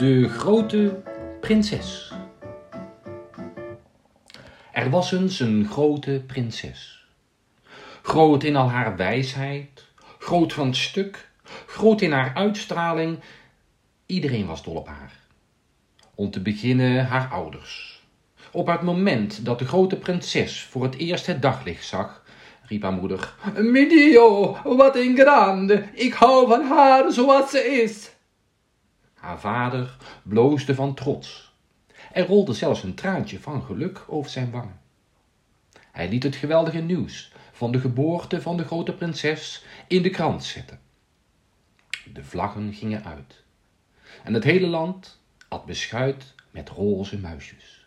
[0.00, 1.02] De grote
[1.40, 2.12] prinses.
[4.72, 7.06] Er was eens een grote prinses.
[8.02, 9.86] Groot in al haar wijsheid,
[10.18, 11.30] groot van stuk,
[11.66, 13.18] groot in haar uitstraling.
[14.06, 15.12] Iedereen was dol op haar.
[16.14, 18.02] Om te beginnen haar ouders.
[18.52, 22.24] Op het moment dat de grote prinses voor het eerst het daglicht zag,
[22.62, 25.84] riep haar moeder: Mi Dio, wat een grande!
[25.92, 28.18] Ik hou van haar zoals ze is.
[29.20, 31.52] Haar vader bloosde van trots.
[32.12, 34.80] Er rolde zelfs een traantje van geluk over zijn wangen.
[35.92, 40.44] Hij liet het geweldige nieuws van de geboorte van de grote prinses in de krant
[40.44, 40.80] zetten.
[42.12, 43.42] De vlaggen gingen uit.
[44.24, 47.86] En het hele land at beschuit met roze muisjes.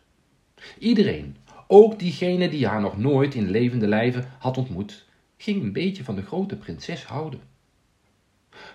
[0.80, 5.06] Iedereen, ook diegene die haar nog nooit in levende lijven had ontmoet,
[5.38, 7.53] ging een beetje van de grote prinses houden.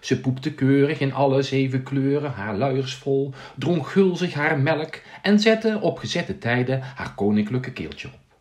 [0.00, 5.40] Ze poepte keurig in alle zeven kleuren haar luiers vol, dronk gulzig haar melk en
[5.40, 8.36] zette op gezette tijden haar koninklijke keeltje op.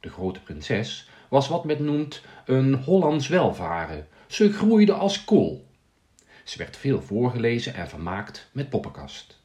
[0.00, 4.06] De grote prinses was wat men noemt een Hollands welvaren.
[4.26, 5.66] Ze groeide als kool.
[6.44, 9.40] Ze werd veel voorgelezen en vermaakt met poppenkast.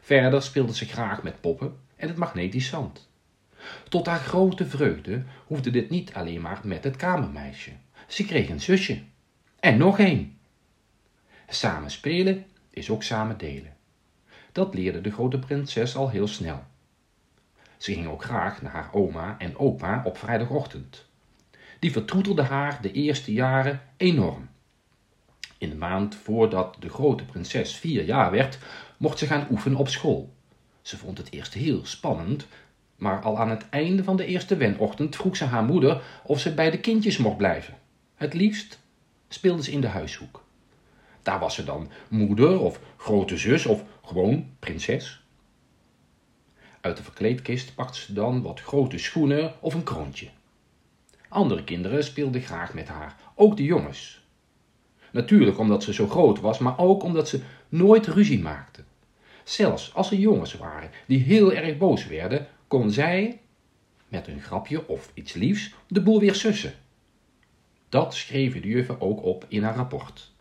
[0.00, 3.08] Verder speelde ze graag met poppen en het magnetisch zand.
[3.88, 7.70] Tot haar grote vreugde hoefde dit niet alleen maar met het kamermeisje.
[8.06, 9.02] Ze kreeg een zusje.
[9.60, 10.38] En nog een.
[11.52, 13.76] Samen spelen is ook samen delen.
[14.52, 16.64] Dat leerde de grote prinses al heel snel.
[17.76, 21.06] Ze ging ook graag naar haar oma en opa op vrijdagochtend.
[21.78, 24.48] Die vertroetelden haar de eerste jaren enorm.
[25.58, 28.58] In de maand voordat de grote prinses vier jaar werd,
[28.96, 30.34] mocht ze gaan oefenen op school.
[30.82, 32.46] Ze vond het eerst heel spannend,
[32.96, 36.54] maar al aan het einde van de eerste wenochtend vroeg ze haar moeder of ze
[36.54, 37.74] bij de kindjes mocht blijven.
[38.14, 38.78] Het liefst
[39.28, 40.48] speelde ze in de huishoek.
[41.22, 45.24] Daar was ze dan moeder of grote zus of gewoon prinses.
[46.80, 50.28] Uit de verkleedkist pakte ze dan wat grote schoenen of een kroontje.
[51.28, 54.24] Andere kinderen speelden graag met haar, ook de jongens.
[55.12, 58.84] Natuurlijk omdat ze zo groot was, maar ook omdat ze nooit ruzie maakte.
[59.44, 63.40] Zelfs als er jongens waren die heel erg boos werden, kon zij,
[64.08, 66.74] met een grapje of iets liefs, de boel weer sussen.
[67.88, 70.32] Dat schreven de juffen ook op in haar rapport.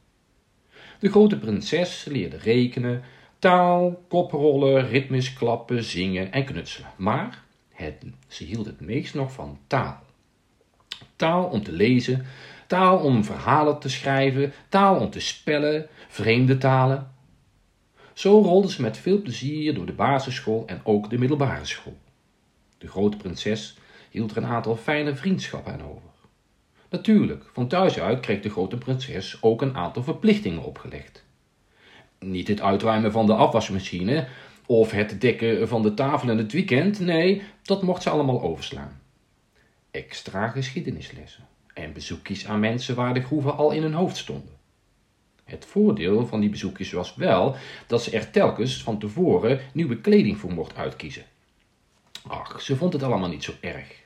[1.00, 3.04] De grote prinses leerde rekenen,
[3.40, 6.90] taal, koprollen, ritmisch klappen, zingen en knutselen.
[6.98, 10.04] Maar het, ze hield het meest nog van taal.
[11.16, 12.26] Taal om te lezen,
[12.68, 17.12] taal om verhalen te schrijven, taal om te spellen, vreemde talen.
[18.14, 21.98] Zo rolde ze met veel plezier door de basisschool en ook de middelbare school.
[22.78, 23.78] De grote prinses
[24.10, 26.09] hield er een aantal fijne vriendschappen aan over.
[26.90, 31.24] Natuurlijk, van thuis uit kreeg de grote prinses ook een aantal verplichtingen opgelegd.
[32.20, 34.28] Niet het uitruimen van de afwasmachine
[34.66, 39.02] of het dekken van de tafel in het weekend, nee, dat mocht ze allemaal overslaan.
[39.92, 44.58] Extra geschiedenislessen en bezoekjes aan mensen waar de groeven al in hun hoofd stonden.
[45.44, 47.56] Het voordeel van die bezoekjes was wel
[47.88, 51.24] dat ze er telkens van tevoren nieuwe kleding voor mocht uitkiezen.
[52.28, 54.04] Ach, ze vond het allemaal niet zo erg.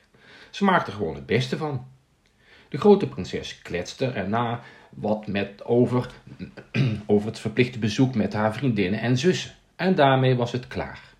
[0.50, 1.86] Ze maakte er gewoon het beste van.
[2.74, 6.10] De grote prinses kletste erna wat met over,
[7.06, 9.50] over het verplichte bezoek met haar vriendinnen en zussen.
[9.76, 11.13] En daarmee was het klaar.